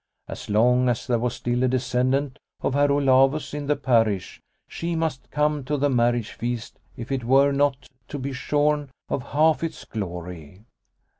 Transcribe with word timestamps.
As 0.27 0.49
long 0.49 0.89
as 0.89 1.05
there 1.05 1.19
was 1.19 1.35
still 1.35 1.61
a 1.61 1.67
descendant 1.67 2.39
of 2.61 2.73
Herr 2.73 2.87
Olavus 2.91 3.53
in 3.53 3.67
the 3.67 3.75
parish 3.75 4.41
she 4.67 4.95
must 4.95 5.29
come 5.29 5.63
to 5.65 5.77
the 5.77 5.91
marriage 5.91 6.31
feast 6.31 6.79
if 6.97 7.11
it 7.11 7.23
were 7.23 7.51
not 7.51 7.87
to 8.07 8.17
be 8.17 8.33
shorn 8.33 8.89
of 9.09 9.21
half 9.21 9.63
its 9.63 9.85
glory. 9.85 10.65